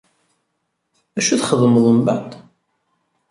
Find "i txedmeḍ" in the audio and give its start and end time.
1.33-1.85